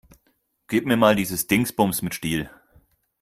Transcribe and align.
Gib 0.67 0.87
mir 0.87 0.97
mal 0.97 1.15
dieses 1.15 1.45
Dingsbums 1.45 2.01
mit 2.01 2.15
Stiel. 2.15 2.49